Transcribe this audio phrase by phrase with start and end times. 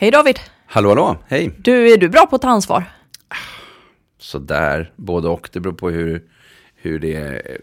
[0.00, 0.38] Hej David!
[0.66, 1.50] Hallå, hallå, hej!
[1.58, 2.84] Du, är du bra på att ta ansvar?
[4.18, 5.48] Sådär, både och.
[5.52, 6.22] Det beror på hur,
[6.74, 7.56] hur det eh,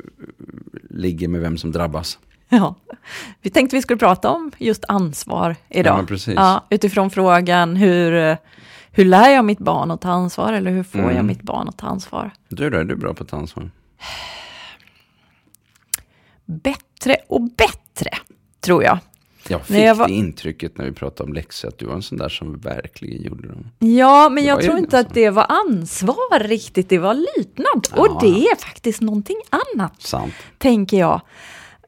[0.89, 2.19] ligger med vem som drabbas.
[2.49, 2.75] Ja,
[3.41, 6.07] vi tänkte vi skulle prata om just ansvar idag.
[6.09, 6.31] Ja.
[6.33, 8.37] Ja, utifrån frågan hur,
[8.91, 11.27] hur lär jag mitt barn att ta ansvar eller hur får jag Mm.
[11.27, 12.31] mitt barn att ta ansvar?
[12.49, 13.71] Du då, är du bra på att ta ansvar?
[16.45, 18.09] Bättre och bättre,
[18.61, 18.99] tror jag.
[19.49, 22.01] Jag fick jag var- det intrycket när vi pratade om läxor, att du var en
[22.01, 23.67] sån där som verkligen gjorde dem.
[23.79, 27.87] Ja, men Det jag tror inte att det var ansvar riktigt, det var lydnad.
[27.95, 28.01] Ja.
[28.01, 30.01] Och det är faktiskt någonting annat.
[30.01, 30.33] Sant.
[30.57, 31.21] tänker jag.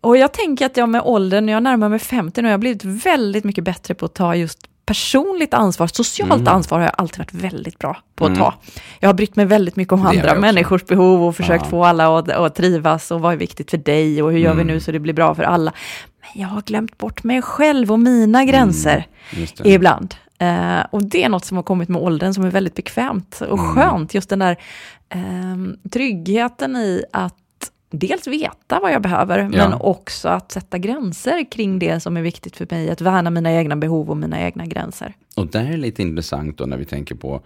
[0.02, 2.60] Och jag tänker att jag med åldern, när jag närmar mig 50 nu, har jag
[2.60, 5.88] blivit väldigt mycket bättre på att ta just personligt ansvar.
[5.88, 6.48] Socialt Mm.
[6.54, 8.54] ansvar har jag alltid varit väldigt bra på att ta.
[9.00, 11.70] Jag har brytt mig väldigt mycket om Det andra människors behov och försökt Ja.
[11.70, 14.62] få alla att, att trivas och vad är viktigt för dig och hur gör vi
[14.62, 14.68] Mm.
[14.74, 15.74] nu så det blir bra för alla.
[16.22, 19.70] Men jag har glömt bort mig själv och mina gränser Just det.
[19.70, 20.16] ibland.
[20.40, 23.60] Eh, och det är något som har kommit med åldern som är väldigt bekvämt och
[23.60, 23.76] Mm.
[23.76, 24.14] skönt.
[24.14, 24.58] Just den där
[25.10, 27.36] ehm, tryggheten i att
[27.92, 32.56] dels veta vad jag behöver, men också att sätta gränser kring det som är viktigt
[32.58, 32.90] för mig.
[32.90, 35.14] Att värna mina egna behov och mina egna gränser.
[35.36, 37.42] Och där är det lite intressant då när vi tänker på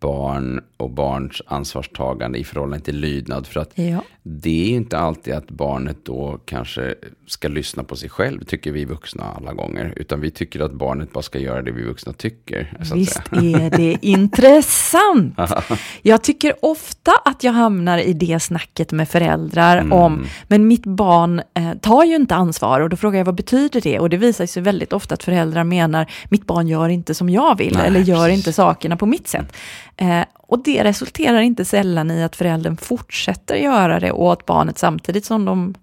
[0.00, 3.46] barn och barns ansvarstagande i förhållande till lydnad.
[3.46, 4.02] För att Ja.
[4.22, 6.94] det är ju inte alltid att barnet då kanske
[7.26, 9.92] ska lyssna på sig själv, tycker vi vuxna alla gånger.
[9.96, 12.72] Utan vi tycker att barnet bara ska göra det vi vuxna tycker.
[12.94, 15.34] Visst är det intressant.
[16.02, 19.92] Jag tycker ofta att jag hamnar i det snacket med föräldrar Mm.
[19.92, 23.80] om, men mitt barn eh, tar ju inte ansvar och då frågar jag vad betyder
[23.80, 23.98] det?
[23.98, 27.58] Och det visar sig väldigt ofta att föräldrar menar, mitt barn gör inte som jag
[27.58, 28.36] vill Nej, eller gör precis.
[28.36, 29.52] inte sakerna på mitt sätt.
[30.00, 35.24] Eh, och det resulterar inte sällan i att föräldern fortsätter göra det åt barnet samtidigt
[35.24, 35.74] som de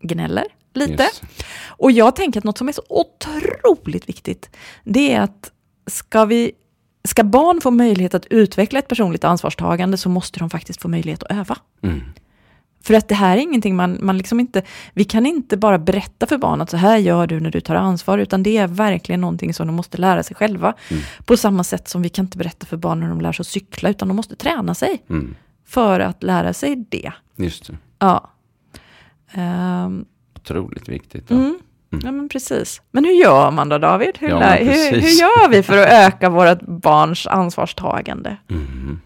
[0.00, 1.02] gnäller lite.
[1.02, 1.22] Just.
[1.66, 4.50] Och jag tänker att något som är så otroligt viktigt,
[4.84, 5.52] det är att
[5.86, 6.52] ska, vi,
[7.08, 11.22] ska barn få möjlighet att utveckla ett personligt ansvarstagande så måste de faktiskt få möjlighet
[11.22, 11.58] att öva.
[11.82, 12.02] Mm.
[12.86, 16.26] För att det här är ingenting man, man liksom inte, vi kan inte bara berätta
[16.26, 19.20] för barn att så här gör du när du tar ansvar, utan det är verkligen
[19.20, 20.74] någonting som de måste lära sig själva.
[20.90, 21.02] Mm.
[21.24, 23.46] På samma sätt som vi kan inte berätta för barn när de lär sig att
[23.46, 25.34] cykla, utan de måste träna sig Mm.
[25.66, 27.12] för att lära sig det.
[27.36, 27.76] Just det.
[27.98, 28.30] Ja.
[29.32, 30.04] Ehm,
[30.36, 31.24] Otroligt viktigt.
[31.28, 31.36] Ja.
[31.36, 31.58] Mm.
[31.90, 32.82] Ja, men precis.
[32.90, 34.18] Men hur gör man då, David?
[34.18, 38.36] Hur, Ja, hur, hur gör vi för att öka vårt barns ansvarstagande?
[38.50, 39.00] Mm.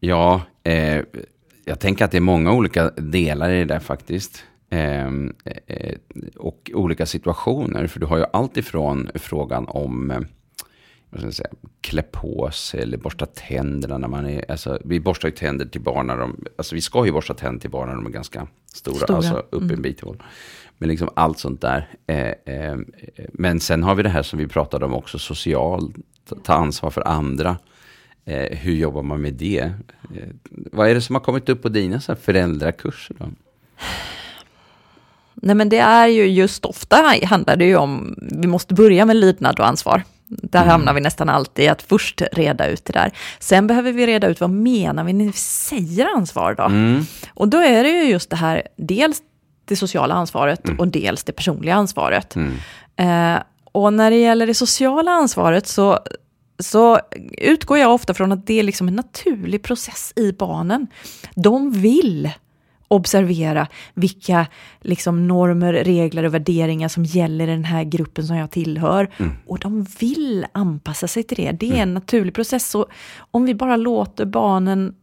[0.00, 1.02] Ja, eh,
[1.64, 4.44] jag tänker att det är många olika delar i det där faktiskt.
[4.70, 5.34] Ehm,
[5.66, 5.94] eh,
[6.36, 7.86] och olika situationer.
[7.86, 10.20] För du har ju allt ifrån frågan om eh,
[11.10, 11.50] vad ska jag säga,
[11.80, 15.80] klä på sig eller borsta tänderna när man är, alltså vi borstar ju tänder till
[15.80, 18.46] barn när de, alltså vi ska ju borsta tänder till barn när de är ganska
[18.74, 19.74] stora, Stora, alltså upp mm.
[19.74, 20.22] en bit håll.
[20.78, 21.88] Men liksom allt sånt där.
[22.06, 22.76] Eh, eh,
[23.32, 25.94] men sen har vi det här som vi pratade om också, social,
[26.28, 27.56] ta- ta ansvar för andra.
[28.24, 29.58] Eh, hur jobbar man med det?
[29.58, 30.28] Eh,
[30.72, 33.26] vad är det som har kommit upp på dina så här föräldrakurser då?
[35.34, 39.16] Nej, men det är ju just ofta handlar det ju om, vi måste börja med
[39.16, 40.02] lydnad och ansvar.
[40.26, 40.70] Där Mm.
[40.70, 43.12] hamnar vi nästan alltid att först reda ut det där.
[43.38, 46.62] Sen behöver vi reda ut vad menar vi när vi säger ansvar då?
[46.62, 47.02] Mm.
[47.34, 49.22] Och då är det ju just det här, dels
[49.64, 52.36] det sociala ansvaret och dels det personliga ansvaret.
[52.36, 52.54] Mm.
[52.96, 55.98] Eh, och när det gäller det sociala ansvaret så,
[56.62, 57.00] så
[57.38, 60.86] utgår jag ofta från att det är liksom en naturlig process i barnen.
[61.34, 62.30] De vill
[62.88, 64.46] observera vilka
[64.80, 69.08] liksom normer, regler och värderingar som gäller i den här gruppen som jag tillhör.
[69.46, 71.52] Och de vill anpassa sig till det.
[71.52, 72.70] Det är en naturlig process.
[72.70, 72.86] Så
[73.30, 74.94] om vi bara låter barnen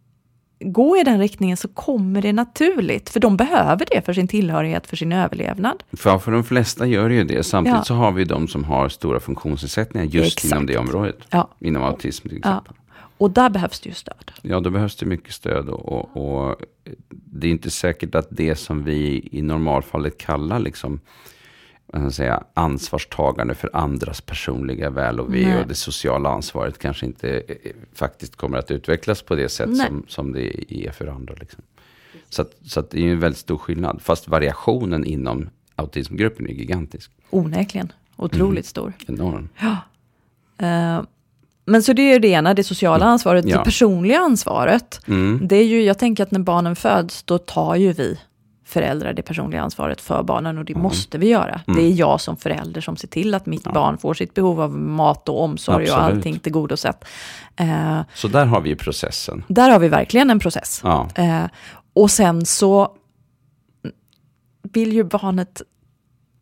[0.60, 3.10] gå i den riktningen så kommer det naturligt.
[3.10, 5.84] För de behöver det för sin tillhörighet, för sin överlevnad.
[5.94, 7.44] För, för de flesta gör ju det.
[7.44, 7.84] Samtidigt Ja.
[7.84, 10.52] så har vi de som har stora funktionsnedsättningar just Exakt.
[10.54, 11.18] inom det området.
[11.30, 11.50] Ja.
[11.60, 12.50] Inom autism till Ja.
[12.50, 12.74] exempel.
[13.18, 14.32] Och där behövs det ju stöd.
[14.42, 15.70] Ja, då behövs det mycket stöd.
[15.70, 15.86] Och,
[16.18, 16.56] och, och
[17.10, 21.00] det är inte säkert att det som vi i normalfallet kallar liksom,
[22.12, 25.62] säga, ansvarstagande för andras personliga väl och ve Nej.
[25.62, 29.88] och det sociala ansvaret kanske inte eh, faktiskt kommer att utvecklas på det sätt Nej.
[29.88, 31.34] som, som det är för andra.
[31.40, 31.62] Liksom.
[32.30, 34.02] Så, att, så att det är en väldigt stor skillnad.
[34.02, 37.12] Fast variationen inom autismgruppen är gigantisk.
[37.30, 37.92] Onekligen.
[38.16, 38.94] Otroligt stor.
[39.08, 39.50] Enorm.
[40.58, 41.02] Eh,
[41.66, 43.46] men så det är ju det ena, det sociala ansvaret.
[43.46, 43.58] Ja.
[43.58, 45.48] Det personliga ansvaret, Mm.
[45.48, 48.20] det är ju, jag tänker att när barnen föds, då tar ju vi
[48.70, 51.62] föräldrar det personliga ansvaret för barnen och det måste vi göra.
[51.66, 54.72] Det är jag som förälder som ser till att mitt barn får sitt behov av
[54.78, 56.16] mat och omsorg och Absolut.
[56.18, 57.06] allting tillgodosett.
[57.56, 59.44] Eh, Så där har vi processen.
[59.48, 60.82] där har vi verkligen en process.
[60.84, 61.08] Ja.
[61.16, 61.44] Eh,
[61.94, 62.96] och sen så
[64.74, 65.62] vill ju barnet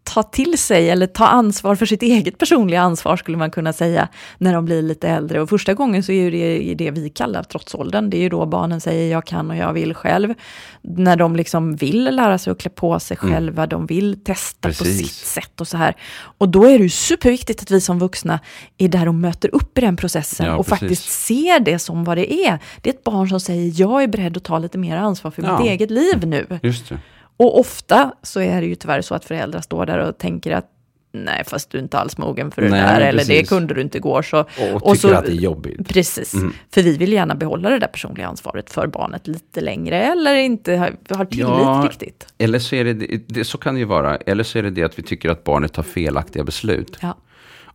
[0.08, 4.08] ta till sig eller ta ansvar för sitt eget personliga ansvar skulle man kunna säga
[4.38, 5.42] när de blir lite äldre.
[5.42, 8.10] Och första gången så är det det vi kallar trotsåldern.
[8.10, 10.34] Det är ju då barnen säger jag kan och jag vill själv.
[10.82, 13.34] När de liksom vill lära sig att klä på sig mm.
[13.34, 13.70] själva, mm.
[13.70, 15.02] de vill testa Precis.
[15.02, 15.96] på sitt sätt och så här.
[16.38, 18.40] Och då är det ju superviktigt att vi som vuxna
[18.78, 20.80] är där och möter upp i den processen ja, och precis.
[20.80, 22.60] faktiskt ser det som vad det är.
[22.82, 25.44] Det är ett barn som säger jag är beredd att ta lite mer ansvar för
[25.44, 25.60] ja.
[25.60, 26.60] mitt eget liv nu.
[26.64, 27.00] Just det.
[27.38, 30.72] Och ofta så är det ju tyvärr så att föräldrar står där och tänker att
[31.12, 33.82] nej, fast du är inte alls mogen för det nej, där, eller det kunde du
[33.82, 34.22] inte igår.
[34.22, 35.90] Så, och, och tycker så, att det är jobbigt.
[35.90, 36.54] Precis, mm.
[36.74, 40.76] för vi vill gärna behålla det där personliga ansvaret för barnet lite längre, eller inte
[40.76, 42.28] har, har tillit ja, riktigt.
[42.38, 42.94] Eller så är det,
[43.28, 45.44] det, så kan det ju vara, eller så är det det att vi tycker att
[45.44, 46.98] barnet tar felaktiga beslut.
[47.02, 47.18] Ja.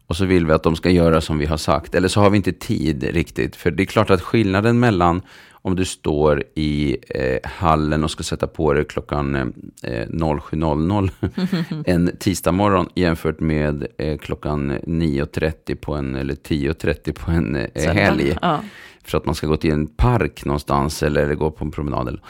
[0.07, 1.95] Och så vill vi att de ska göra som vi har sagt.
[1.95, 3.57] Eller så har vi inte tid riktigt.
[3.57, 5.23] För det är klart att skillnaden mellan
[5.63, 9.35] om du står i eh, hallen och ska sätta på dig klockan
[9.83, 11.11] eh, 07.00
[11.87, 17.93] en tisdag morgon jämfört med eh, klockan 9.30 på en, eller 10.30 på en eh,
[17.93, 18.37] helg.
[18.43, 18.61] Ja.
[19.05, 22.21] För att man ska gå till en park någonstans eller, eller gå på en promenad.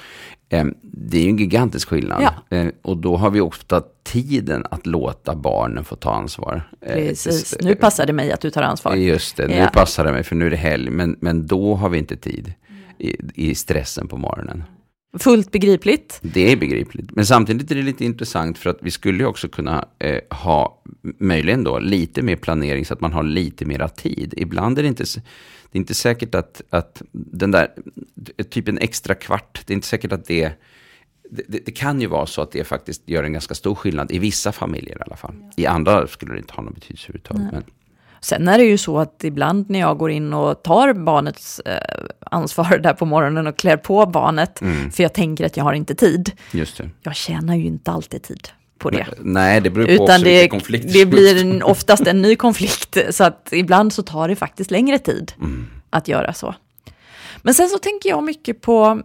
[0.49, 2.23] Eh, det är ju en gigantisk skillnad.
[2.23, 2.57] Ja.
[2.57, 6.63] Eh, och då har vi ofta tiden att låta barnen få ta ansvar.
[6.81, 8.95] Eh, Precis, nu passar det mig att du tar ansvar.
[8.95, 9.71] Just det, nu ja.
[9.73, 10.91] passar det mig för nu är det helg.
[10.91, 12.55] Men, men då har vi inte tid
[13.03, 14.65] i, i stressen på morgonen.
[15.19, 16.19] Fullt begripligt.
[16.23, 17.11] Det är begripligt.
[17.11, 20.83] Men samtidigt är det lite intressant för att vi skulle ju också kunna eh, ha,
[21.19, 24.35] möjligen då, lite mer planering så att man har lite mera tid.
[24.37, 25.05] Ibland är det inte,
[25.71, 27.69] det är inte säkert att, att den där,
[28.51, 30.53] typ en extra kvart, det är inte säkert att det,
[31.31, 34.19] det, det kan ju vara så att det faktiskt gör en ganska stor skillnad, i
[34.19, 35.35] vissa familjer i alla fall.
[35.57, 37.67] I andra skulle det inte ha någon betydelse överhuvudtaget.
[38.25, 42.05] Sen är det ju så att ibland när jag går in och tar barnets eh,
[42.21, 44.91] ansvar där på morgonen och klär på barnet, mm.
[44.91, 46.33] för jag tänker att jag har inte tid.
[46.51, 46.91] Just det.
[47.03, 48.49] Jag tjänar ju inte alltid tid
[48.79, 49.07] på det.
[49.19, 50.93] Nej, det beror på Utan också det, konflikt.
[50.93, 55.33] Det blir oftast en ny konflikt, så att ibland så tar det faktiskt längre tid
[55.39, 55.67] mm.
[55.91, 56.55] att göra så.
[57.43, 59.03] Men sen så tänker jag mycket på,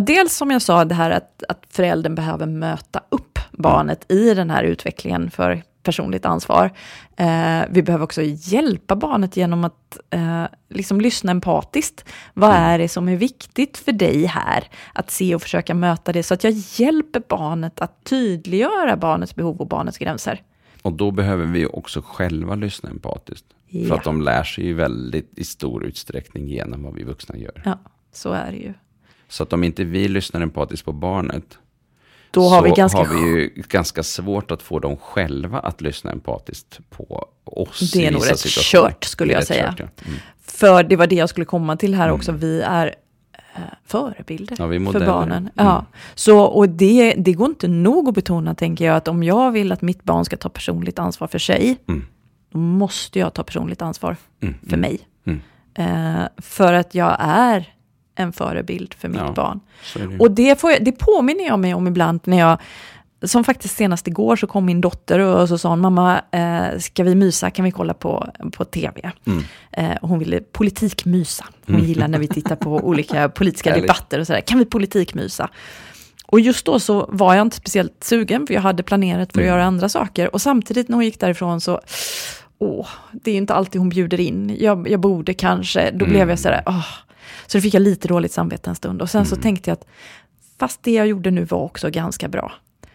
[0.00, 4.22] dels som jag sa, det här att, att föräldern behöver möta upp barnet mm.
[4.24, 6.72] i den här utvecklingen för personligt ansvar.
[7.16, 12.04] Eh, vi behöver också hjälpa barnet genom att eh, liksom lyssna empatiskt.
[12.34, 12.62] Vad mm.
[12.62, 14.64] är det som är viktigt för dig här?
[14.92, 19.60] Att se och försöka möta det så att jag hjälper barnet att tydliggöra barnets behov
[19.60, 20.42] och barnets gränser.
[20.82, 23.46] Och då behöver vi också själva lyssna empatiskt.
[23.66, 23.88] Ja.
[23.88, 27.62] För att de lär sig ju väldigt i stor utsträckning genom vad vi vuxna gör.
[27.64, 27.78] Ja,
[28.12, 28.74] så är det ju.
[29.28, 31.58] Så att om inte vi lyssnar empatiskt på barnet,
[32.30, 32.98] då har vi ganska...
[32.98, 37.92] har vi ju ganska svårt att få dem själva att lyssna empatiskt på oss.
[37.92, 39.74] Det är nog rätt kört skulle jag säga.
[39.78, 40.04] Kört, ja.
[40.06, 40.18] mm.
[40.40, 42.16] För det var det jag skulle komma till här mm.
[42.16, 42.32] också.
[42.32, 42.94] Vi är
[43.54, 45.36] eh, förebilder ja, för barnen.
[45.38, 45.50] Mm.
[45.54, 45.86] Ja.
[46.14, 49.72] Så, och det, det går inte nog att betona, tänker jag, att om jag vill
[49.72, 52.06] att mitt barn ska ta personligt ansvar för sig, mm.
[52.52, 54.54] då måste jag ta personligt ansvar mm.
[54.60, 54.80] för mm.
[54.80, 55.00] mig.
[55.78, 57.74] Uh, för att jag är
[58.18, 59.60] en förebild för mitt ja, barn.
[59.94, 60.18] Det.
[60.18, 62.58] Och det, får jag, det påminner jag mig om ibland när jag
[63.22, 67.04] som faktiskt senast igår så kom min dotter och så sa hon, mamma, eh, ska
[67.04, 69.12] vi mysa, kan vi kolla på, på tv?
[69.26, 69.44] Mm.
[69.72, 71.44] Eh, hon ville politikmysa.
[71.66, 71.86] Hon mm.
[71.86, 75.50] gillar när vi tittar på olika politiska debatter och sådär, kan vi politikmysa?
[76.26, 79.44] Och just då så var jag inte speciellt sugen, för jag hade planerat för att
[79.44, 79.46] mm.
[79.46, 80.34] göra andra saker.
[80.34, 81.80] Och samtidigt när hon gick därifrån så,
[82.58, 84.56] åh, det är inte alltid hon bjuder in.
[84.60, 86.36] Jag, jag borde kanske, då blev jag mm.
[86.36, 86.84] sådär, åh,
[87.46, 89.02] så då fick jag lite dåligt samvete en stund.
[89.02, 89.26] Och sen mm.
[89.30, 89.86] så tänkte jag att
[90.58, 92.52] fast det jag gjorde nu var också ganska bra.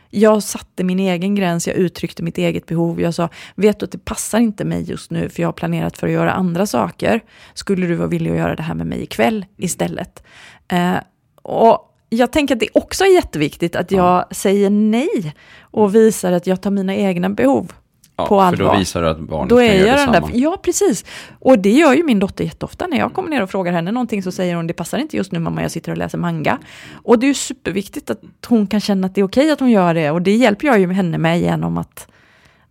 [0.09, 3.01] Jag satte min egen gräns, jag uttryckte mitt eget behov.
[3.01, 5.97] Jag sa, vet du att det passar inte mig just nu för jag har planerat
[5.97, 7.23] för att göra andra saker.
[7.53, 10.23] Skulle du vara villig att göra det här med mig ikväll istället?
[10.67, 10.95] Eh,
[11.41, 14.27] och jag tänker att det också är jätteviktigt att jag ja.
[14.31, 17.71] säger nej och visar att jag tar mina egna behov
[18.15, 18.57] Ja, på allvar.
[18.57, 20.27] För då visar du att barnet då kan är göra detsamma.
[20.27, 21.05] Där, ja, precis.
[21.39, 22.87] Och det gör ju min dotter jätteofta.
[22.87, 25.31] När jag kommer ner och frågar henne någonting så säger hon det passar inte just
[25.31, 26.59] nu mamma, jag sitter och läser manga.
[26.93, 29.71] Och det är ju superviktigt att hon kan känna att det är okej att hon
[29.71, 30.11] gör det.
[30.11, 32.07] Och det hjälper jag ju henne med genom att,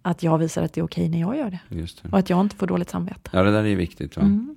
[0.02, 1.60] att jag visar att det är okej när jag gör det.
[1.68, 2.08] det.
[2.12, 3.30] Och att jag inte får dåligt samvete.
[3.32, 4.16] Ja, det där är viktigt.
[4.16, 4.22] Va?
[4.22, 4.56] Mm.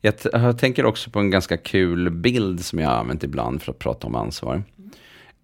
[0.00, 3.72] Jag, jag tänker också på en ganska kul bild som jag har använt ibland för
[3.72, 4.62] att prata om ansvar.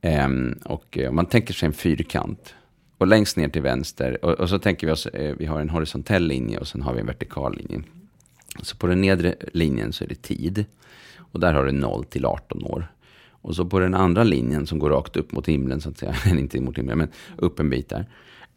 [0.02, 2.54] Um, och uh, man tänker sig en fyrkant.
[2.98, 5.70] Och längst ner till vänster, och, och så tänker vi oss, eh, vi har en
[5.70, 7.82] horisontell linje och sen har vi en vertikal linje.
[8.62, 10.64] Så på den nedre linjen så är det tid.
[11.16, 12.86] Och där har du 0 till 18 år.
[13.28, 16.14] Och så på den andra linjen som går rakt upp mot himlen, så att säga,
[16.38, 18.06] inte mot himlen, men upp en bit där.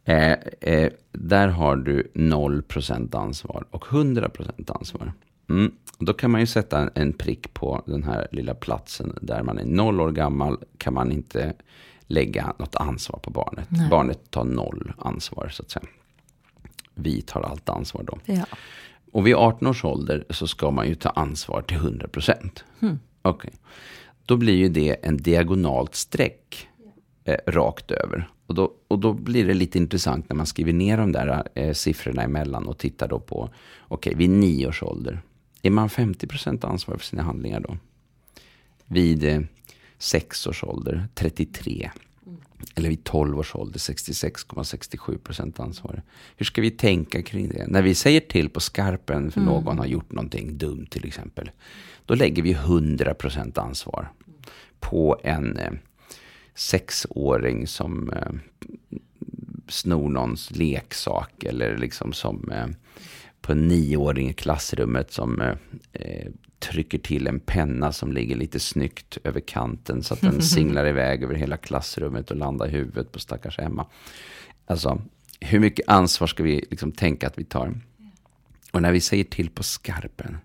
[0.05, 0.31] Eh,
[0.73, 5.13] eh, där har du 0% ansvar och 100% ansvar.
[5.49, 5.71] Mm.
[5.99, 9.57] Då kan man ju sätta en, en prick på den här lilla platsen där man
[9.57, 11.53] är noll år gammal kan man inte
[12.09, 13.67] lägga något ansvar på barnet.
[13.69, 13.89] Nej.
[13.89, 15.85] Barnet tar noll ansvar så att säga.
[16.95, 18.19] Vi tar allt ansvar då.
[18.25, 18.45] Ja.
[19.11, 22.63] Och vid 18 års ålder så ska man ju ta ansvar till 100 procent.
[22.79, 22.99] Mm.
[23.21, 23.53] Okej.
[24.25, 26.67] Då blir ju det en diagonalt streck
[27.23, 28.29] eh, rakt över.
[28.45, 31.73] Och då, och då blir det lite intressant när man skriver ner de där eh,
[31.73, 33.49] siffrorna emellan och tittar då på,
[33.87, 35.21] okej, vid 9 års ålder,
[35.61, 37.77] är man 50 procent ansvarig för sina handlingar då?
[38.85, 39.41] Vid eh,
[39.99, 41.91] 6 års ålder, 33.
[42.75, 46.01] Eller vid 12 års ålder, 66,67 procent ansvarig.
[46.37, 47.67] Hur ska vi tänka kring det?
[47.67, 51.51] När vi säger till på skarpen för någon har gjort någonting dumt till exempel.
[52.05, 54.11] Då lägger vi 100 procent ansvar
[54.79, 55.71] på en eh,
[56.55, 58.31] sexåring som eh,
[59.67, 61.43] snor någons leksak.
[61.43, 62.67] Eller liksom som eh,
[63.41, 65.55] på en nioåring i klassrummet som eh,
[65.93, 66.27] eh,
[66.59, 71.23] trycker till en penna som ligger lite snyggt över kanten så att den singlar iväg
[71.23, 73.85] över hela klassrummet och landar i huvudet på stackars Emma.
[74.65, 75.01] Alltså,
[75.39, 77.73] hur mycket ansvar ska vi liksom tänka att vi tar?
[78.71, 80.37] Och när vi säger till på skarpen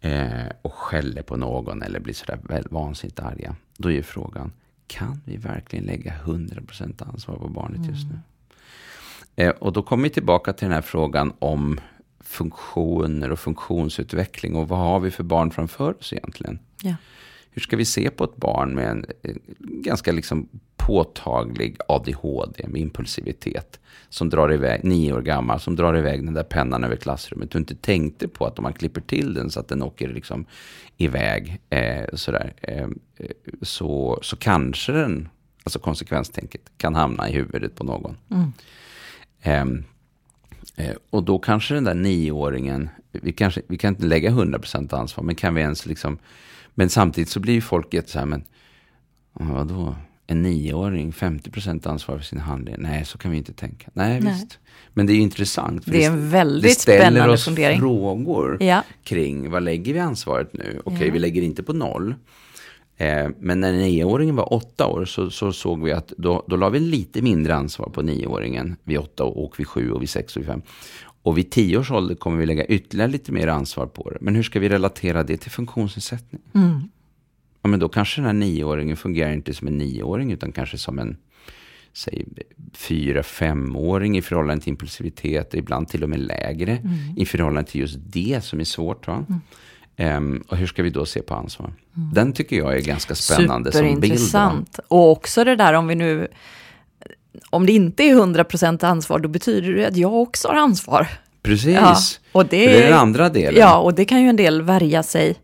[0.00, 4.52] eh, och skäller på någon eller blir sådär vansinnigt arga, då är frågan,
[4.86, 8.18] kan vi verkligen lägga 100% ansvar på barnet just nu?
[9.44, 11.80] Eh, och då kommer vi tillbaka till den här frågan om
[12.28, 16.58] funktioner och funktionsutveckling och vad har vi för barn framför oss egentligen?
[16.82, 16.94] Ja.
[17.50, 19.06] Hur ska vi se på ett barn med en
[19.58, 26.24] ganska liksom påtaglig ADHD med impulsivitet som drar iväg, nio år gammal, som drar iväg
[26.24, 29.50] den där pennan över klassrummet och inte tänkte på att om man klipper till den
[29.50, 30.46] så att den åker liksom
[30.96, 32.88] iväg eh, sådär, eh,
[33.62, 35.28] så, så kanske den,
[35.64, 38.16] alltså konsekvenstänket, kan hamna i huvudet på någon.
[38.30, 38.52] Mm.
[39.42, 39.84] Eh,
[41.10, 45.34] och då kanske den där nioåringen, vi, kanske, vi kan inte lägga 100% ansvar, men
[45.34, 46.18] kan vi ens liksom,
[46.74, 48.42] men samtidigt så blir ju folk jätte så här, men
[49.32, 49.94] vadå,
[50.26, 52.78] en nioåring, 50% ansvar för sina handlingar?
[52.78, 53.90] Nej, så kan vi inte tänka.
[53.92, 54.32] Nej, Nej.
[54.32, 54.58] visst.
[54.94, 55.84] Men det är ju intressant.
[55.84, 57.78] för Det är en väldigt det ställer spännande oss fundering.
[57.80, 58.82] frågor Ja.
[59.04, 60.80] kring vad lägger vi ansvaret nu?
[60.84, 61.12] Okej, Ja.
[61.12, 62.14] vi lägger inte på noll.
[63.00, 66.68] Eh, men när nioåringen var åtta år så, så såg vi att då, då la
[66.68, 70.42] vi lite mindre ansvar på nioåringen vid åtta och vid sju och vid sex och
[70.42, 70.62] vid fem.
[71.22, 74.18] Och vid tio års ålder kommer vi lägga ytterligare lite mer ansvar på det.
[74.20, 76.42] Men hur ska vi relatera det till funktionsnedsättning?
[76.54, 76.80] Mm.
[77.62, 80.98] Ja, men då kanske den här nioåringen fungerar inte som en nioåring utan kanske som
[80.98, 81.16] en
[81.92, 82.24] säg
[82.72, 86.98] fyra, femåring i förhållande till impulsivitet, ibland till och med lägre Mm.
[87.16, 89.06] i förhållande till just det som är svårt.
[89.06, 89.24] Va?
[90.00, 91.72] Ehm, och hur ska vi då se på ansvar?
[91.96, 92.14] Mm.
[92.14, 93.96] Den tycker jag är ganska spännande som bild.
[93.96, 94.80] Superintressant.
[94.88, 96.28] Och också det där om vi nu,
[97.50, 101.08] om det inte är 100% ansvar, då betyder det att jag också har ansvar.
[101.42, 101.74] Precis.
[101.74, 101.96] Ja,
[102.32, 103.60] och det, det är den andra delen.
[103.60, 105.36] Ja, och det kan ju en del värja sig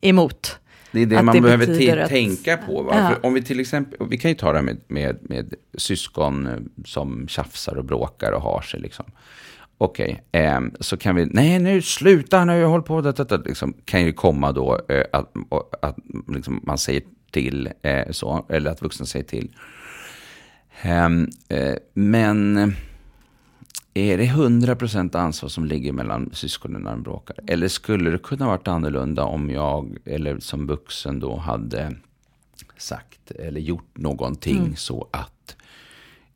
[0.00, 0.58] emot.
[0.90, 2.88] Det är det Att man det behöver tänka på.
[2.92, 3.14] Ja.
[3.22, 6.52] Om vi till exempel, vi kan ju ta det med, med, med syskon eh,
[6.84, 8.80] som tjafsar och bråkar och har sig.
[8.80, 9.04] Liksom.
[9.78, 13.42] Okej, ehm, så kan vi, nej nu sluta nu, jag håller på, det, det, det,
[13.44, 15.32] liksom, kan ju komma då eh, att,
[15.82, 15.96] att
[16.28, 19.50] liksom, man säger till eh, så, eller att vuxna säger till.
[20.82, 22.56] Ehm, eh, men
[23.94, 27.36] är det 100% ansvar som ligger mellan syskonen när de bråkar?
[27.46, 31.96] Eller skulle det kunna varit annorlunda om jag, eller som vuxen då, hade
[32.76, 35.56] sagt eller gjort någonting så att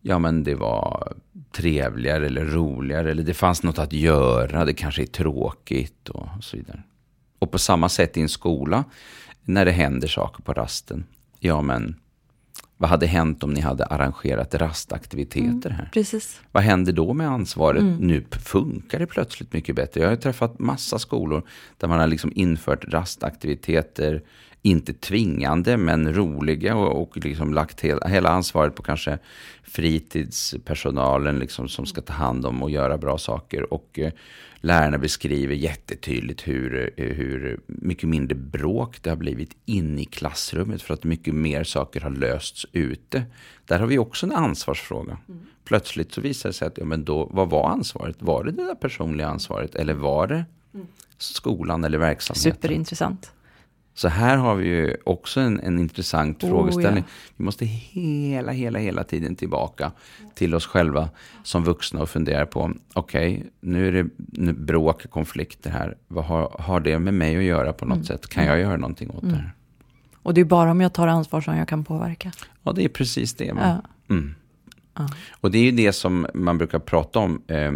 [0.03, 1.13] ja men det var
[1.53, 6.57] trevligare eller roligare eller det fanns något att göra, det kanske är tråkigt och så
[6.57, 6.83] vidare.
[7.39, 8.85] Och på samma sätt i en skola,
[9.45, 11.05] när det händer saker på rasten,
[11.39, 11.95] ja men
[12.77, 15.91] vad hade hänt om ni hade arrangerat rastaktiviteter här?
[15.93, 16.41] Precis.
[16.53, 17.85] Vad händer då med ansvaret?
[18.01, 20.01] Nu p- funkar det plötsligt mycket bättre.
[20.01, 21.43] Jag har träffat massa skolor
[21.79, 24.23] där man har liksom infört rastaktiviteter,
[24.63, 29.19] inte tvingande men roliga och, och liksom lagt hela, hela ansvaret på kanske
[29.63, 33.73] fritidspersonalen liksom som ska ta hand om och göra bra saker.
[33.73, 34.13] Och eh,
[34.61, 40.83] lärarna beskriver jättetydligt hur, eh, hur mycket mindre bråk det har blivit inne i klassrummet
[40.83, 43.23] för att mycket mer saker har lösts ute.
[43.65, 45.19] Där har vi också en ansvarsfråga.
[45.65, 48.17] Plötsligt så visar det sig att, ja men då, vad var ansvaret?
[48.19, 50.45] Var det det där personliga ansvaret eller var det
[51.19, 52.55] skolan eller verksamheten?
[52.55, 53.33] Superintressant.
[53.95, 57.05] Så här har vi ju också en, en intressant Oh, frågeställning.
[57.07, 57.13] ja.
[57.37, 59.93] Vi måste hela, hela, hela tiden tillbaka
[60.35, 61.09] till oss själva
[61.43, 65.97] som vuxna och fundera på, okej, nu är det nu bråk, konflikter här.
[66.09, 68.05] Vad har, har det med mig att göra på något Mm.
[68.07, 68.29] sätt?
[68.29, 69.53] Kan jag göra någonting åt det här?
[70.23, 72.33] Och det är bara om jag tar ansvar som jag kan påverka.
[72.63, 73.45] Ja, det är precis det.
[73.45, 73.83] Ja.
[74.11, 74.35] Mm.
[74.97, 75.09] Ja.
[75.41, 77.43] Och det är ju det som man brukar prata om.
[77.47, 77.73] eh,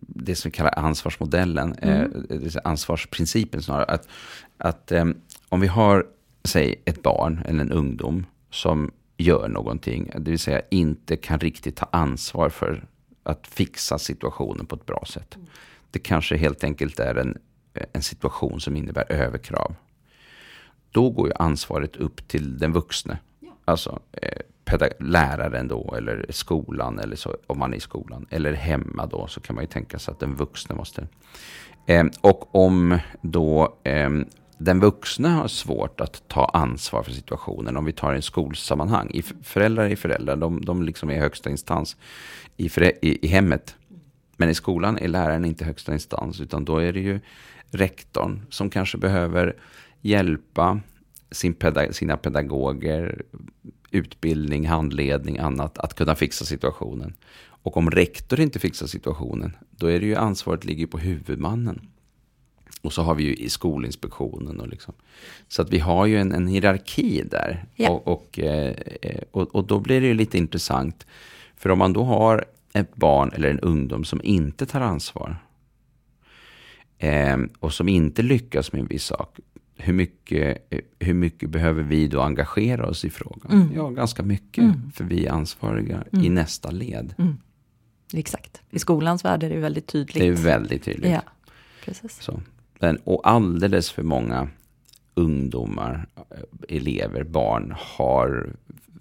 [0.00, 2.26] det som vi kallar ansvarsmodellen, Mm.
[2.30, 3.84] eh, ansvarsprincipen snarare.
[3.84, 4.08] Att,
[4.58, 5.04] att eh,
[5.48, 6.06] om vi har,
[6.44, 11.76] säg ett barn eller en ungdom som gör någonting, det vill säga inte kan riktigt
[11.76, 12.86] ta ansvar för
[13.22, 15.36] att fixa situationen på ett bra sätt.
[15.90, 17.38] Det kanske helt enkelt är en,
[17.92, 19.74] en situation som innebär överkrav.
[20.90, 23.18] Då går ju ansvaret upp till den vuxne.
[23.64, 28.26] Alltså eh, läraren då, eller skolan, eller så, om man är i skolan.
[28.30, 31.08] Eller hemma då, så kan man ju tänka sig att den vuxne måste.
[31.86, 34.10] Eh, och om då eh,
[34.58, 39.10] den vuxna har svårt att ta ansvar för situationen, om vi tar en skolsammanhang.
[39.14, 41.96] I föräldrar är föräldrar, de, de liksom är högsta instans
[42.56, 42.66] i,
[43.02, 43.76] i, i hemmet.
[44.36, 47.20] Men i skolan är läraren inte högsta instans, utan då är det ju
[47.70, 49.56] rektorn som kanske behöver
[50.00, 50.80] hjälpa
[51.30, 53.22] sin peda- sina pedagoger,
[53.90, 57.14] utbildning, handledning, annat, att kunna fixa situationen.
[57.62, 61.88] Och om rektor inte fixar situationen, då är det ju ansvaret ligger på huvudmannen.
[62.88, 64.60] Och så har vi ju i Skolinspektionen.
[64.60, 64.94] Och liksom.
[65.48, 67.64] Så att vi har ju en, en hierarki där.
[67.74, 67.90] Ja.
[67.90, 68.74] Och, och, eh,
[69.30, 71.06] och, och då blir det ju lite intressant.
[71.56, 75.36] För om man då har ett barn eller en ungdom som inte tar ansvar.
[76.98, 79.38] Eh, och som inte lyckas med en viss sak.
[79.76, 83.52] Hur mycket, eh, hur mycket behöver vi då engagera oss i frågan?
[83.52, 83.68] Mm.
[83.74, 84.64] Ja, ganska mycket.
[84.94, 87.14] För vi är ansvariga i nästa led.
[88.12, 88.62] Exakt.
[88.70, 90.22] I skolans värld är det väldigt tydligt.
[90.22, 91.10] Det är väldigt tydligt.
[91.10, 91.22] Ja,
[91.84, 92.22] precis.
[92.22, 92.40] Så.
[92.78, 94.48] Men, och alldeles för många
[95.14, 98.50] ungdomar, eh, elever, barn har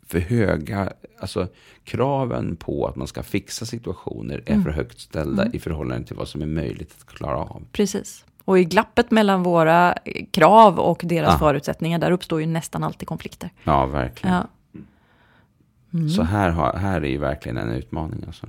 [0.07, 1.47] för höga, alltså
[1.83, 6.27] kraven på att man ska fixa situationer är för högt ställda i förhållande till vad
[6.27, 7.63] som är möjligt att klara av.
[7.71, 8.25] Precis.
[8.45, 9.97] Och i glappet mellan våra
[10.31, 11.39] krav och deras Ja.
[11.39, 13.49] förutsättningar, där uppstår ju nästan alltid konflikter.
[13.63, 14.35] Ja, verkligen.
[14.35, 18.23] Ja, Så här, har, här är ju verkligen en utmaning.
[18.27, 18.47] Alltså.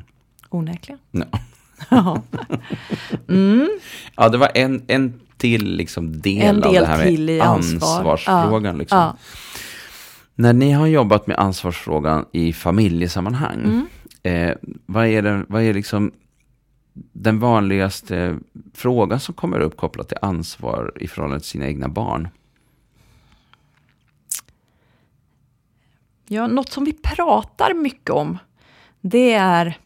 [0.48, 0.98] onekligen.
[1.10, 1.24] Ja.
[1.88, 2.22] Ja.
[4.16, 7.88] Ja, det var en, en till liksom del, En av del det här med ansvar.
[7.96, 8.74] ansvarsfrågan.
[8.74, 8.78] Ja.
[8.78, 8.98] Liksom.
[8.98, 9.16] Ja.
[10.34, 13.86] När ni har jobbat med ansvarsfrågan i familjesammanhang, Mm.
[14.50, 16.12] eh, vad är, den, vad är liksom
[17.12, 18.38] den vanligaste
[18.74, 22.28] frågan som kommer upp kopplat till ansvar i förhållande till sina egna barn?
[26.30, 28.38] ja, något som vi pratar mycket om,
[29.00, 29.78] det är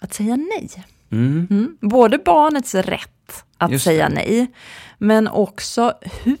[0.00, 0.84] att säga nej.
[1.12, 1.46] Mm.
[1.50, 1.76] Mm.
[1.80, 4.14] Både barnets rätt att Just säga det.
[4.14, 4.50] nej,
[4.98, 5.92] men också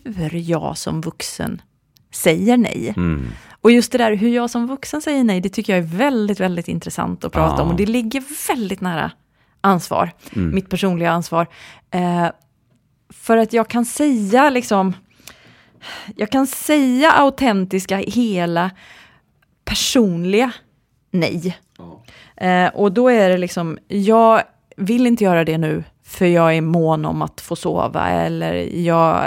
[0.04, 1.62] hur jag som vuxen
[2.12, 2.94] säger nej.
[2.96, 3.26] Mm.
[3.60, 6.40] Och just det där hur jag som vuxen säger nej, det tycker jag är väldigt,
[6.40, 7.62] väldigt intressant att prata Ja.
[7.62, 7.68] om.
[7.70, 9.10] Och det ligger väldigt nära
[9.60, 10.54] ansvar, Mm.
[10.54, 11.46] mitt personliga ansvar.
[11.90, 12.26] Eh,
[13.10, 14.94] för att jag kan säga liksom,
[16.16, 18.70] jag kan säga autentiska, hela,
[19.64, 20.52] personliga
[21.10, 21.58] nej.
[22.36, 24.42] Eh, och då är det liksom, jag
[24.76, 29.24] vill inte göra det nu för jag är mån om att få sova eller jag,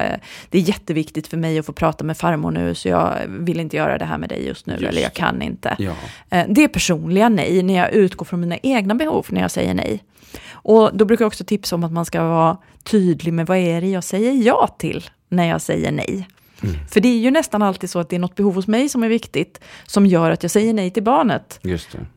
[0.50, 3.78] det är jätteviktigt för mig att få prata med farmor nu så jag vill inte
[3.78, 5.76] göra det här med dig just nu Just eller jag kan inte.
[5.80, 5.94] Ja.
[6.30, 9.74] Eh, det är personliga nej när jag utgår från mina egna behov när jag säger
[9.74, 10.04] nej.
[10.52, 13.82] Och då brukar jag också tipsa om att man ska vara tydlig med vad är
[13.82, 16.28] det jag säger ja till när jag säger nej.
[16.92, 19.04] För det är ju nästan alltid så att det är något behov hos mig som
[19.04, 21.60] är viktigt som gör att jag säger nej till barnet.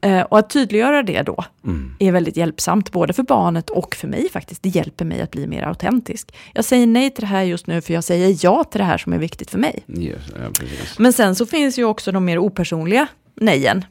[0.00, 1.94] Eh, och att tydliggöra det då Mm.
[1.98, 4.62] är väldigt hjälpsamt, både för barnet och för mig faktiskt.
[4.62, 6.34] Det hjälper mig att bli mer autentisk.
[6.54, 8.98] Jag säger nej till det här just nu för jag säger ja till det här
[8.98, 9.82] som är viktigt för mig.
[9.86, 10.64] Just, ja.
[10.98, 13.84] Men sen så finns ju också de mer opersonliga nejen.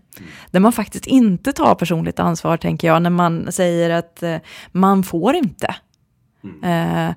[0.52, 4.36] Där man faktiskt inte tar personligt ansvar, tänker jag, när man säger att eh,
[4.72, 5.76] man får inte.
[6.64, 7.10] Eh,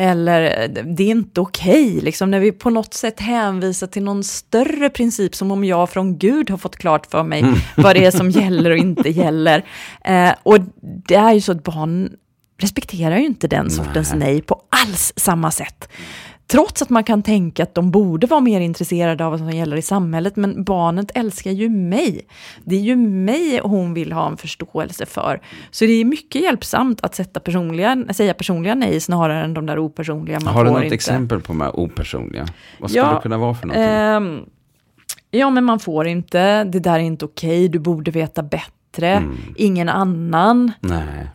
[0.00, 4.90] eller det är inte okej, liksom när vi på något sätt hänvisar till någon större
[4.90, 7.44] princip som om jag från Gud har fått klart för mig
[7.76, 9.64] vad det är som gäller och inte gäller.
[10.04, 12.10] Eh, och det är ju så att barn
[12.60, 14.18] respekterar ju inte den sortens Nej.
[14.18, 15.88] nej på alls samma sätt.
[16.50, 19.76] Trots att man kan tänka att de borde vara mer intresserade av vad som gäller
[19.76, 22.26] i samhället, men barnet älskar ju mig.
[22.64, 25.40] Det är ju mig hon vill ha en förståelse för.
[25.70, 29.78] Så det är mycket hjälpsamt att sätta personliga, säga personliga nej snarare än de där
[29.78, 30.94] opersonliga man Har du något inte.
[30.94, 32.46] exempel på de här opersonliga?
[32.78, 33.84] Vad skulle Ja, det kunna vara för någonting?
[33.90, 34.40] Ehm,
[35.30, 38.72] ja, men man får inte, det där är inte okej, du borde veta bättre,
[39.06, 39.36] Mm.
[39.56, 40.72] ingen annan.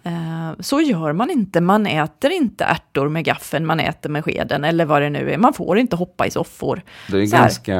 [0.04, 0.13] Eh,
[0.60, 1.62] Så gör man inte.
[1.62, 5.38] Man äter inte ärtor med gaffeln, man äter med skeden eller vad det nu är.
[5.38, 6.82] Man får inte hoppa i soffor.
[7.12, 7.76] Det är Så ganska,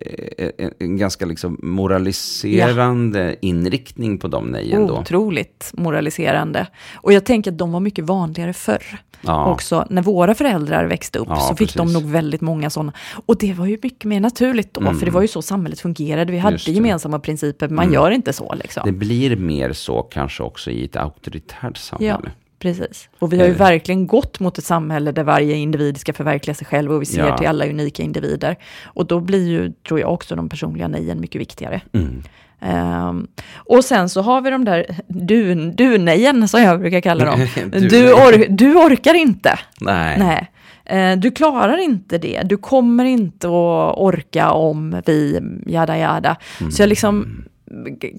[0.00, 4.98] eh, en, en ganska liksom moraliserande inriktning på de nejen då.
[4.98, 6.66] Otroligt moraliserande.
[6.94, 8.98] Och jag tänker att de var mycket vanligare förr.
[9.20, 9.46] Ja.
[9.52, 11.94] Också när våra föräldrar växte upp Ja, så fick de precis.
[12.02, 12.92] nog väldigt många sådana.
[13.26, 16.32] Och det var ju mycket mer naturligt då, för det var ju så samhället fungerade.
[16.32, 16.60] Vi hade Mm.
[16.66, 16.74] Mm.
[16.74, 18.82] gemensamma principer, man gör inte så liksom.
[18.84, 22.30] Det blir mer så kanske också i ett auktoritärt samhälle.
[22.58, 23.08] Precis.
[23.18, 23.58] Och vi har ju Eh.
[23.58, 27.26] verkligen gått mot ett samhälle där varje individ ska förverkliga sig själv och vi ser
[27.26, 27.36] Ja.
[27.38, 28.56] till alla unika individer.
[28.84, 31.80] Och då blir ju, tror jag, också de personliga nejen mycket viktigare.
[31.92, 32.22] Mm.
[32.60, 37.46] Ehm, och sen så har vi de där du, du-nejen, som jag brukar kalla dem.
[37.72, 39.58] Du- du, or, du orkar inte.
[39.80, 40.18] Nej.
[40.18, 40.50] Nej.
[40.84, 42.42] Eh, Du klarar inte det.
[42.44, 46.36] Du kommer inte att orka om vi jada jada.
[46.70, 47.44] Så jag liksom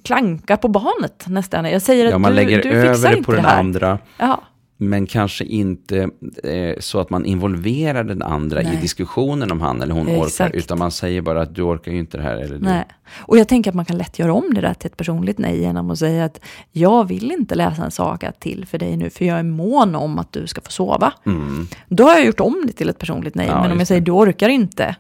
[0.04, 1.66] klankar på barnet nästan.
[1.66, 2.78] Jag säger att Ja, man du, lägger du fixar
[3.10, 3.60] över det på det den här.
[3.60, 4.00] andra.
[4.18, 4.42] Ja,
[4.78, 6.10] Men kanske inte
[6.44, 8.74] eh, så att man involverar den andra Nej.
[8.78, 10.50] i diskussionen om han eller hon Exakt.
[10.54, 10.60] orkar.
[10.60, 12.36] Utan man säger bara att du orkar ju inte det här.
[12.38, 12.66] Eller du.
[12.66, 12.86] nej.
[13.18, 15.60] Och jag tänker att man kan lätt göra om det där till ett personligt nej
[15.62, 16.40] genom att säga att
[16.72, 20.20] jag vill inte läsa en saga till för dig nu för jag är mån om
[20.20, 21.14] att du ska få sova.
[21.26, 21.68] Mm.
[21.88, 23.48] Då har jag gjort om det till ett personligt nej.
[23.48, 24.96] Ja, Men om jag säger du orkar inte,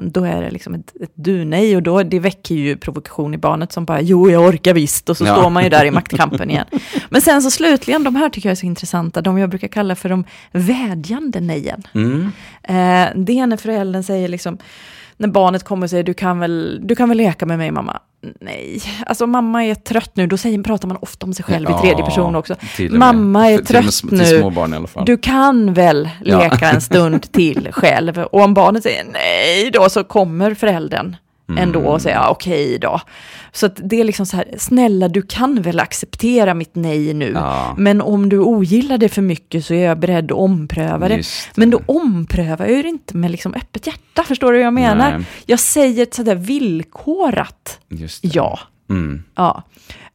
[0.00, 1.76] då är det liksom ett, ett du-nej.
[1.76, 5.08] Och då, det väcker ju provokation i barnet som bara, jo jag orkar visst.
[5.08, 5.34] Och så Ja.
[5.36, 6.66] står man ju där i maktkampen igen.
[7.10, 9.20] Men sen så slutligen, de här tycker jag är så intressanta.
[9.22, 11.82] De jag brukar kalla för de vädjande nejen.
[11.94, 12.20] Mm.
[12.62, 14.58] Eh, det är när föräldern säger liksom,
[15.16, 18.00] när barnet kommer och säger du kan väl, du kan väl leka med mig mamma.
[18.40, 21.72] Nej, alltså mamma är trött nu, då säger, pratar man ofta om sig själv i
[21.80, 22.54] tredje person också.
[22.76, 22.92] till.
[22.92, 24.52] Mamma är Till- till trött Till
[24.94, 25.04] nu.
[25.06, 26.38] Du kan väl Ja.
[26.38, 28.18] leka en stund till själv.
[28.18, 31.16] Och om barnet säger nej då så kommer föräldern
[31.58, 33.00] ändå och säger ja, okej då.
[33.52, 37.32] Så det är liksom så här, snälla du kan väl acceptera mitt nej nu.
[37.34, 37.74] Ja.
[37.78, 41.16] Men om du ogillar det för mycket så är jag beredd att ompröva det.
[41.16, 41.26] Det.
[41.54, 45.18] Men då omprövar jag det inte med liksom öppet hjärta, förstår du vad jag menar?
[45.18, 45.26] Nej.
[45.46, 47.80] Jag säger ett sådär villkorat
[48.20, 48.58] ja.
[48.90, 49.22] Mm.
[49.34, 49.62] Ja,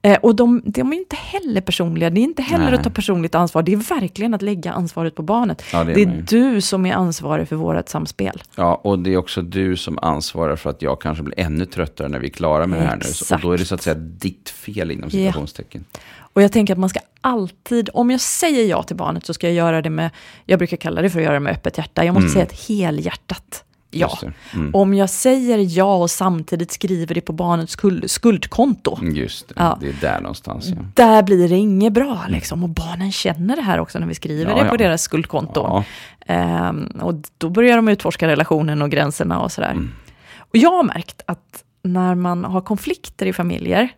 [0.01, 2.73] eh, och de, de är inte heller personliga, det är inte heller Nej.
[2.73, 5.63] att ta personligt ansvar, det är verkligen att lägga ansvaret på barnet.
[5.73, 8.43] Ja, det är det är du som är ansvarig för vårt samspel.
[8.55, 12.07] Ja, och det är också du som ansvarar för att jag kanske blir ännu tröttare
[12.07, 12.99] när vi är klara med det här nu.
[13.01, 13.43] Och Exakt.
[13.43, 15.19] då är det så att säga ditt fel inom Ja.
[15.19, 15.85] citationstecken.
[16.33, 19.47] Och jag tänker att man ska alltid, om jag säger ja till barnet så ska
[19.47, 20.09] jag göra det med,
[20.45, 22.67] jag brukar kalla det för att göra det med öppet hjärta, jag måste säga ett
[22.67, 24.19] helhjärtat ja.
[24.53, 24.75] Mm.
[24.75, 29.77] Om jag säger ja och samtidigt skriver det på barnets skuld, skuldkonto, Just det, Ja.
[29.81, 30.67] det är där någonstans.
[30.67, 30.75] Ja.
[30.93, 32.63] där blir det inget bra liksom.
[32.63, 35.83] Och barnen känner det här också när vi skriver Ja, det på deras skuldkonto.
[36.25, 39.71] Ehm, och då börjar de utforska relationen och gränserna och sådär.
[39.71, 39.91] Mm.
[40.37, 43.89] Och jag har märkt att när man har konflikter i familjer,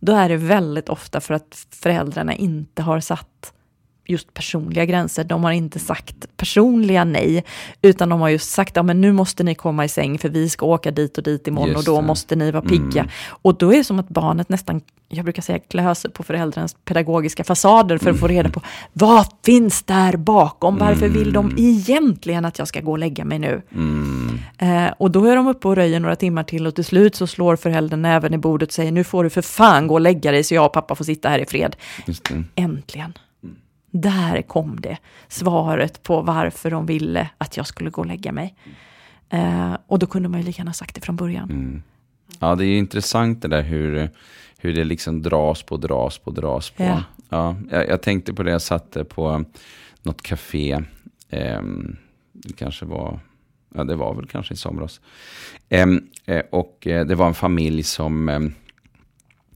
[0.00, 3.52] då är det väldigt ofta för att föräldrarna inte har satt
[4.04, 5.24] just personliga gränser.
[5.24, 7.44] De har inte sagt personliga nej,
[7.82, 10.48] utan de har just sagt att ja, nu måste ni komma i säng för vi
[10.48, 13.00] ska åka dit och dit imorgon och då måste ni vara pigga.
[13.00, 13.10] Mm.
[13.28, 17.44] Och då är det som att barnet nästan, jag brukar säga klöser på föräldrarnas pedagogiska
[17.44, 18.60] fasader för att få reda på
[18.92, 20.78] vad finns där bakom?
[20.78, 23.62] Varför vill de egentligen att jag ska gå och lägga mig nu?
[23.74, 24.38] Mm.
[24.58, 27.26] Eh, och då är de uppe och röjer några timmar till och till slut så
[27.26, 30.30] slår föräldern näven i bordet och säger nu får du för fan gå och lägga
[30.32, 31.76] dig så jag och pappa får sitta här i fred.
[32.54, 33.12] Äntligen.
[33.94, 38.54] Där kom det, svaret på varför de ville att jag skulle gå och lägga mig.
[39.30, 41.50] Eh, och då kunde man ju lika gärna sagt det från början.
[41.50, 41.82] Mm.
[42.38, 44.10] Ja, det är intressant det där hur,
[44.58, 46.82] hur det liksom dras på, dras på, dras på.
[46.82, 47.02] Ja.
[47.28, 49.44] Ja, jag, jag tänkte på det, jag satt på
[50.02, 50.82] något café.
[51.30, 51.96] ehm,
[52.32, 53.20] det kanske var,
[53.74, 55.00] ja det var väl kanske i somras.
[55.68, 58.54] Ehm, eh, och eh, det var en familj som, ehm,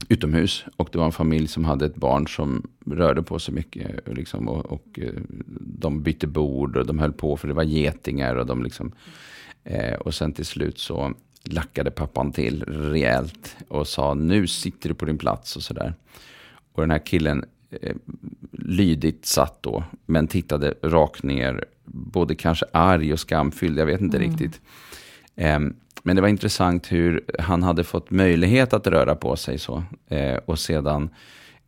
[0.09, 0.65] utomhus.
[0.75, 4.07] Och det var en familj som hade ett barn som rörde på sig mycket.
[4.07, 5.13] Liksom, och, och eh,
[5.59, 8.35] de bytte bord och de höll på för det var getingar.
[8.35, 8.91] Och, de liksom,
[9.63, 13.55] eh, och sen till slut så lackade pappan till rejält.
[13.67, 15.93] Och sa nu sitter du på din plats och sådär.
[16.73, 17.45] Och den här killen
[17.81, 17.95] eh,
[18.51, 19.83] lydigt satt då.
[20.05, 21.65] Men tittade rakt ner.
[21.85, 23.79] Både kanske arg och skamfylld.
[23.79, 24.61] Jag vet inte riktigt.
[25.35, 29.83] Ehm, men det var intressant hur han hade fått möjlighet att röra på sig så.
[30.07, 31.09] Eh, och sedan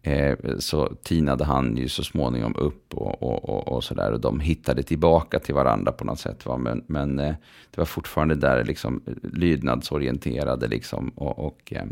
[0.02, 4.12] eh, så tinade han ju så småningom upp och, och, och, och sådär.
[4.12, 6.46] Och de hittade tillbaka till varandra på något sätt.
[6.46, 6.58] Va?
[6.58, 7.36] Men, men eh,
[7.72, 11.10] det var fortfarande där liksom lydnadsorienterade liksom.
[11.10, 11.86] Och, och, eh,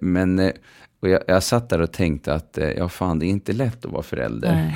[0.00, 0.52] men eh,
[1.00, 3.84] och jag, jag satt där och tänkte att eh, ja fan det är inte lätt
[3.84, 4.50] att vara förälder.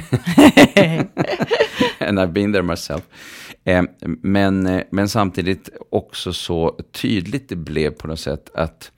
[1.99, 3.03] And I've been there myself.
[3.65, 3.83] Eh,
[4.23, 8.93] men, eh, men samtidigt också så tydligt det blev på något sätt att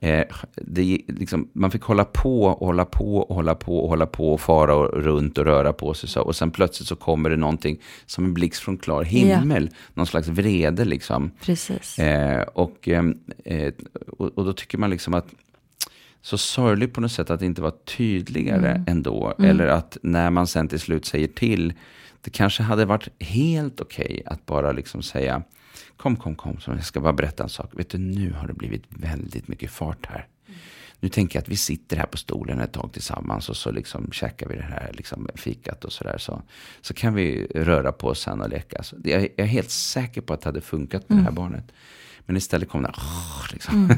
[0.00, 4.06] eh, det, liksom, man fick hålla på och hålla på och hålla på och hålla
[4.06, 6.08] på och fara och, runt och röra på sig.
[6.08, 9.70] Så, och sen plötsligt så kommer det någonting som en blixt från klar himmel.
[9.94, 11.30] Någon slags vrede liksom.
[11.40, 11.98] Precis.
[11.98, 13.72] Eh, och, ehm, eh,
[14.18, 15.26] och, och då tycker man liksom att
[16.22, 18.84] så sorgligt på något sätt att det inte var tydligare Mm.
[18.86, 19.34] ändå.
[19.38, 21.72] Eller att när man sen till slut säger till,
[22.26, 25.42] det kanske hade varit helt okej att bara liksom säga,
[25.96, 27.70] kom, kom, kom, så jag ska bara berätta en sak.
[27.72, 30.26] Vet du, nu har det blivit väldigt mycket fart här.
[31.00, 34.12] nu tänker jag att vi sitter här på stolen ett tag tillsammans och så liksom
[34.12, 36.18] käkar vi det här liksom fikat och sådär.
[36.18, 36.42] Så,
[36.80, 38.82] så kan vi röra på oss sen och leka.
[38.82, 41.72] Så jag, jag är helt säker på att det hade funkat med det här barnet.
[42.26, 43.92] Men istället kom det, åh, liksom.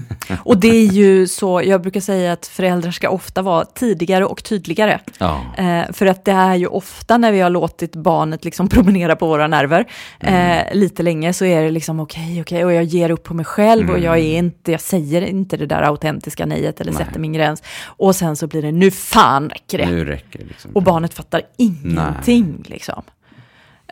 [0.45, 4.45] Och det är ju så, jag brukar säga att föräldrar ska ofta vara tidigare och
[4.45, 5.01] tydligare.
[5.19, 5.41] Ja.
[5.57, 9.27] Eh, för att det är ju ofta när vi har låtit barnet liksom promenera på
[9.27, 9.87] våra nerver
[10.21, 13.45] eh, lite länge så är det liksom okej, okej, och jag ger upp på mig
[13.45, 17.05] själv och jag är inte, jag säger inte det där autentiska nejet eller Nej.
[17.05, 17.63] sätter min gräns.
[17.85, 19.87] Och sen så blir det, nu fan räcker det.
[19.87, 20.71] Nu räcker det liksom.
[20.75, 23.03] Och barnet fattar ingenting liksom.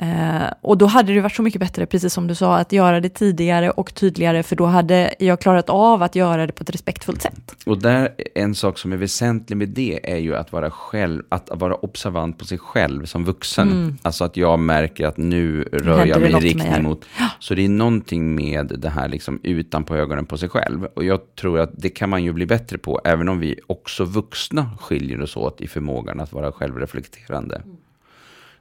[0.01, 3.01] Eh, och då hade det varit så mycket bättre, precis som du sa, att göra
[3.01, 6.71] det tidigare och tydligare, för då hade jag klarat av att göra det på ett
[6.71, 7.57] respektfullt sätt.
[7.67, 11.51] Och där, en sak som är väsentlig med det är ju att vara själv, att
[11.55, 13.99] vara observant på sig själv som vuxen.
[14.03, 15.99] Alltså att jag märker att nu rör Mm.
[15.99, 17.05] Händer jag mig i riktning mot...
[17.39, 20.85] Så det är någonting med det här liksom utanpå ögonen på sig själv.
[20.85, 24.05] Och jag tror att det kan man ju bli bättre på, även om vi också
[24.05, 27.63] vuxna skiljer oss åt i förmågan att vara självreflekterande.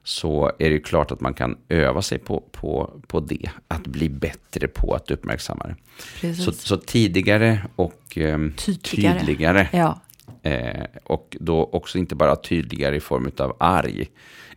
[0.08, 3.86] Så är det ju klart att man kan öva sig på, på, på det, att
[3.86, 5.76] bli bättre på att uppmärksamma det.
[6.20, 6.44] Precis.
[6.44, 9.18] Så, så tidigare och ehm, Tydligare.
[9.20, 9.68] tydligare.
[9.72, 10.00] Ja.
[10.42, 14.06] Eh, och då också inte bara tydligare i form av arg.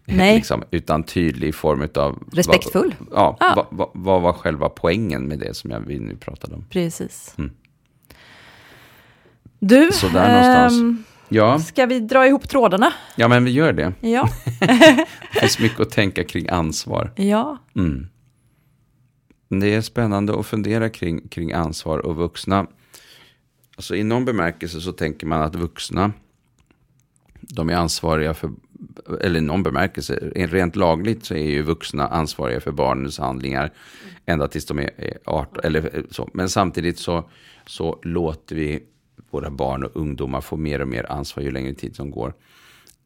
[0.06, 0.36] Nej.
[0.36, 2.24] Liksom, utan tydlig i form av...
[2.32, 2.96] Respektfull.
[3.00, 3.68] Vad, ja, Ja.
[3.72, 6.66] Vad, vad var själva poängen med det som jag, vi nu pratade om?
[6.70, 7.36] Precis.
[7.38, 7.52] Mm.
[9.60, 10.74] Du, Så där någonstans.
[10.82, 12.94] ehm, Ja, ska vi dra ihop trådarna?
[13.16, 13.94] ja, men vi gör det.
[14.02, 14.30] Ja.
[15.34, 17.12] Det finns mycket att tänka kring ansvar.
[17.16, 17.58] ja.
[17.76, 18.08] Mm.
[19.50, 22.68] Det är spännande att fundera kring, kring ansvar och vuxna.
[23.76, 26.12] Alltså i någon bemärkelse så tänker man att vuxna,
[27.42, 28.52] de är ansvariga för,
[29.22, 33.72] eller i någon bemärkelse, rent lagligt så är ju vuxna ansvariga för barnens handlingar
[34.26, 36.30] ända tills de är är 18, eller så.
[36.34, 37.30] Men samtidigt så,
[37.66, 38.84] så låter vi
[39.32, 42.34] våra barn och ungdomar få mer och mer ansvar ju längre tid som går.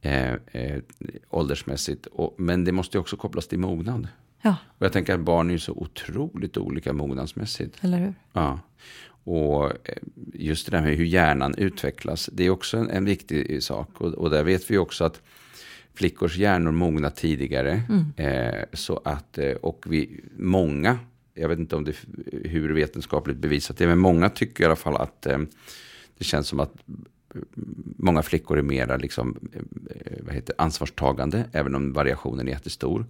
[0.01, 0.81] Eh, eh,
[1.29, 2.05] åldersmässigt.
[2.05, 4.07] Och, men det måste ju också kopplas till mognad.
[4.41, 7.77] ja, Och jag tänker att barn är ju så otroligt olika mognadsmässigt.
[7.81, 8.13] eller hur?
[8.33, 8.59] Ja.
[9.25, 9.95] Och eh,
[10.33, 14.01] just det där med hur hjärnan utvecklas, det är också en, en viktig sak.
[14.01, 15.21] Och, och där vet vi också att
[15.93, 17.81] flickors hjärnor mognar tidigare.
[18.17, 20.99] Eh, så att, eh, och vi, många,
[21.33, 21.95] jag vet inte om det
[22.43, 25.39] hur vetenskapligt bevisat det, men många tycker i alla fall att eh,
[26.17, 26.73] det känns som att
[27.97, 29.61] många flickor är mera liksom, eh,
[30.25, 33.05] vad heter, ansvarstagande, även om variationen är jättestor,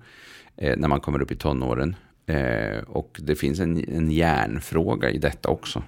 [0.58, 1.96] eh, när man kommer upp i tonåren.
[2.26, 5.84] Eh, och det finns en, en hjärnfråga i detta också.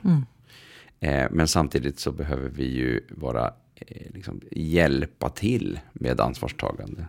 [0.99, 7.06] Eh, men samtidigt så behöver vi ju vara, eh, liksom, hjälpa till med ansvarstagande.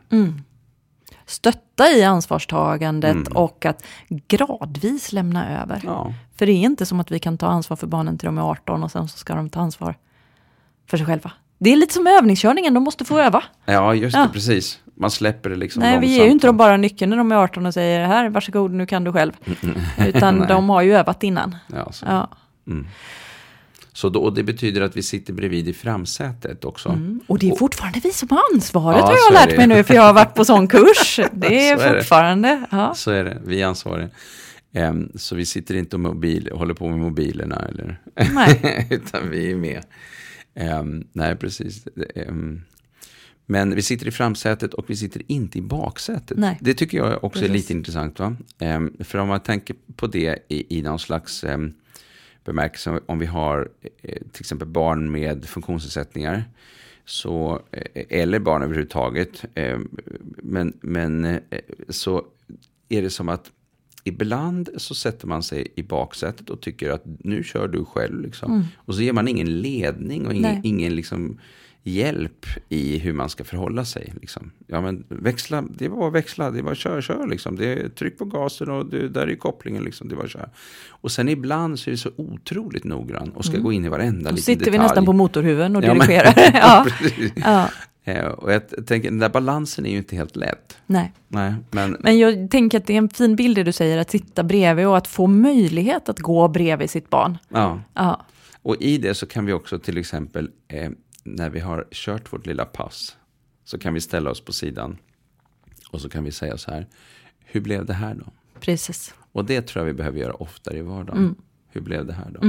[1.26, 5.80] Stötta i ansvarstagandet och att gradvis lämna över.
[5.84, 6.12] Ja.
[6.38, 8.42] För det är inte som att vi kan ta ansvar för barnen till de är
[8.42, 9.94] 18 och sen så ska de ta ansvar
[10.90, 11.32] för sig själva.
[11.58, 13.44] Det är lite som övningskörningen, de måste få öva.
[13.64, 14.22] Ja, just Ja.
[14.22, 14.78] det, precis.
[14.94, 16.18] Man släpper det liksom Nej, vi långsamt.
[16.18, 18.86] ger ju inte dem bara nyckeln när de är 18 och säger här, varsågod, nu
[18.86, 19.32] kan du själv.
[20.06, 20.48] Utan Nej.
[20.48, 21.56] de har ju övat innan.
[21.66, 22.06] Ja, så.
[22.08, 22.28] Ja.
[23.96, 26.88] Så då, och det betyder att vi sitter bredvid i framsätet också.
[26.88, 27.20] Mm.
[27.26, 29.56] Och det är fortfarande vi som har ansvaret Ja, har jag är lärt det.
[29.56, 31.20] mig nu, för jag har varit på sån kurs.
[31.32, 31.98] Det är Så är det.
[32.00, 32.94] fortfarande, ja.
[32.94, 34.08] Så är det, vi är ansvariga.
[34.72, 38.00] Ehm, så vi sitter inte och mobil, håller på med mobilerna eller
[38.34, 38.86] Nej.
[38.90, 39.82] utan vi är med.
[40.54, 41.86] Ehm, nej, precis.
[42.14, 42.62] Ehm,
[43.46, 46.38] men vi sitter i framsätet och vi sitter inte i baksätet.
[46.38, 46.58] Nej.
[46.60, 47.62] Det tycker jag också är Precis.
[47.62, 48.18] lite intressant.
[48.18, 48.36] Va?
[48.58, 51.74] Ehm, för om man tänker på det i, i någon slags um,
[52.46, 53.68] bemärkelse, om vi har
[54.02, 56.44] eh, till exempel barn med funktionsnedsättningar,
[57.04, 59.78] så, eh, eller barn överhuvudtaget, eh,
[60.42, 61.40] men, men
[61.88, 62.24] så
[62.88, 63.50] är det som att
[64.04, 68.20] ibland så sätter man sig i baksätet och tycker att nu kör du själv.
[68.20, 68.64] Liksom.
[68.76, 70.60] Och så ger man ingen ledning och ingen, Nej.
[70.64, 71.38] ingen liksom
[71.86, 74.12] hjälp i hur man ska förhålla sig.
[74.20, 74.50] Liksom.
[74.66, 77.26] Ja, men växla, det är bara att växla, det är bara att kör, kör.
[77.26, 77.56] Liksom.
[77.56, 79.84] Det är, tryck på gasen och det, där är kopplingen.
[79.84, 80.08] Liksom.
[80.08, 80.48] Det är bara att köra.
[80.88, 84.30] Och sen ibland så är det så otroligt noggrann och ska gå in i varenda
[84.30, 84.82] Då liten sitter vi detalj.
[84.88, 86.34] nästan på motorhuven och Ja, men- dirigerar.
[87.34, 87.68] ja.
[88.04, 90.76] Eh, och jag tänker, den där balansen är ju inte helt lätt.
[90.86, 91.12] Nej.
[91.28, 94.10] Nej, men Men jag tänker att det är en fin bild det du säger, att
[94.10, 97.38] sitta bredvid och att få möjlighet att gå bredvid sitt barn.
[97.48, 97.80] ja.
[97.94, 98.26] Ja,
[98.62, 100.90] Och i det så kan vi också till exempel, eh,
[101.26, 103.16] när vi har kört vårt lilla pass,
[103.64, 104.98] så kan vi ställa oss på sidan
[105.90, 106.86] och så kan vi säga så här,
[107.38, 108.32] hur blev det här då?
[108.60, 109.14] precis.
[109.32, 111.34] Och det tror jag vi behöver göra oftare i vardagen.
[111.68, 112.40] Hur blev det här då?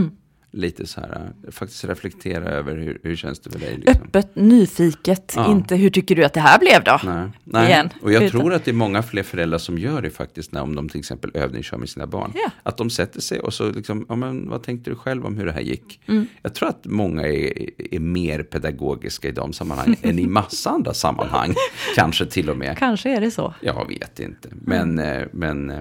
[0.57, 3.77] Lite så här, faktiskt reflektera över hur, hur känns det för dig.
[3.77, 4.03] Liksom.
[4.05, 5.51] Öppet, nyfiket, Ja.
[5.51, 6.99] inte hur tycker du att det här blev då?
[7.03, 7.65] Nej, nej.
[7.67, 7.89] Igen.
[8.01, 10.61] och jag Utan- tror att det är många fler föräldrar som gör det faktiskt, när,
[10.61, 12.31] om de till exempel övningskör med sina barn.
[12.35, 12.51] Ja.
[12.63, 15.45] Att de sätter sig och så liksom, ja men vad tänkte du själv om hur
[15.45, 15.99] det här gick?
[16.07, 16.27] Mm.
[16.41, 20.93] Jag tror att många är, är mer pedagogiska i de sammanhangen än i massa andra
[20.93, 21.53] sammanhang.
[21.95, 22.77] Kanske till och med.
[22.77, 23.53] Kanske är det så.
[23.61, 24.49] Jag vet inte.
[24.51, 25.21] Men, Mm.
[25.21, 25.77] eh, men eh,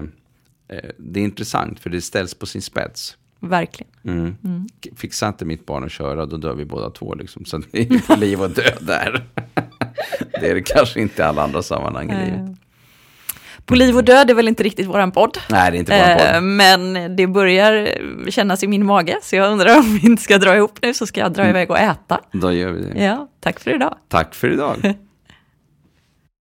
[0.67, 3.17] eh, det är intressant för det ställs på sin spets.
[3.39, 3.91] Verkligen.
[4.05, 4.35] Mm.
[4.83, 7.15] K- Fixar inte mitt barn att köra, då dör vi båda två.
[7.15, 7.45] Liksom.
[7.45, 9.23] Så det är ju på liv och död där.
[10.41, 12.39] det är det kanske inte i alla andra sammanhang i livet.
[12.39, 12.45] Eh,
[13.65, 15.37] På liv och död är väl inte riktigt våran podd.
[15.49, 16.43] Nej, det är inte bara en Eh, podd.
[16.43, 17.89] Men det börjar
[18.31, 21.05] kännas i min mage, så jag undrar om vi inte ska dra ihop nu, så
[21.07, 22.19] ska jag dra iväg och äta.
[22.31, 23.03] Då gör vi det.
[23.03, 23.95] Ja, tack för idag.
[24.07, 24.93] Tack för idag.